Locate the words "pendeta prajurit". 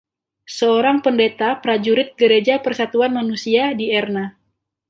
1.05-2.09